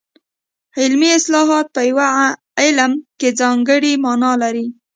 [0.81, 1.99] علمي اصطلاحات په یو
[2.61, 4.65] علم کې ځانګړې مانا لري